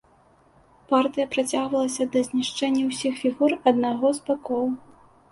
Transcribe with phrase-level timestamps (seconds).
[0.91, 4.65] Партыя працягвалася да знішчэння ўсіх фігур аднаго з бакоў.